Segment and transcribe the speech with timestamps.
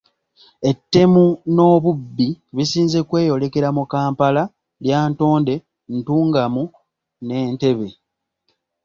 [0.69, 1.25] Ettemu
[1.55, 4.43] n'obubbi bisinze kweyolekera mu Kampala,
[4.83, 5.55] Lyantonde,
[5.95, 6.63] Ntungamo
[7.25, 7.89] ne Entebbe.